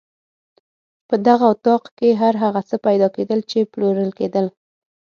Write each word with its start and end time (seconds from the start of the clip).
په 1.07 1.15
دغه 1.27 1.45
اطاق 1.53 1.83
کې 1.97 2.09
هر 2.21 2.33
هغه 2.43 2.61
څه 2.69 2.75
پیدا 2.85 3.07
کېدل 3.15 3.39
چې 3.49 3.69
پلورل 3.71 4.11
کېدل. 4.19 4.45